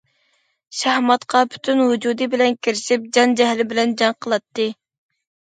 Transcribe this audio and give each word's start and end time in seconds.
شاھماتقا 0.77 1.41
پۈتۈن 1.55 1.83
ۋۇجۇدى 1.89 2.29
بىلەن 2.33 2.57
كىرىشىپ، 2.69 3.05
جان- 3.19 3.37
جەھلى 3.43 3.67
بىلەن 3.75 3.95
جەڭ 4.03 4.17
قىلاتتى. 4.27 4.67